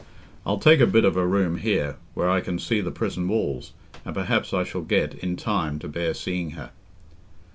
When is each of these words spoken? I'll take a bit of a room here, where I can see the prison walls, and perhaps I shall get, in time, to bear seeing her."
I'll 0.47 0.57
take 0.57 0.79
a 0.79 0.87
bit 0.87 1.05
of 1.05 1.15
a 1.15 1.27
room 1.27 1.57
here, 1.57 1.97
where 2.15 2.27
I 2.27 2.41
can 2.41 2.57
see 2.57 2.81
the 2.81 2.89
prison 2.89 3.27
walls, 3.27 3.71
and 4.03 4.15
perhaps 4.15 4.51
I 4.51 4.63
shall 4.63 4.81
get, 4.81 5.13
in 5.19 5.35
time, 5.35 5.77
to 5.77 5.87
bear 5.87 6.15
seeing 6.15 6.53
her." 6.57 6.71